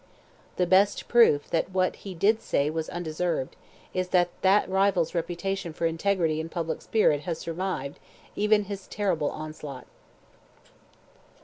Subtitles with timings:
[0.55, 3.55] The best proof that what he did say was undeserved,
[3.93, 7.99] is that that rival's reputation for integrity and public spirit has survived
[8.35, 9.85] even his terrible onslaught.